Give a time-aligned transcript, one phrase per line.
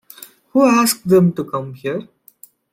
[0.53, 2.07] Who asked them to come here?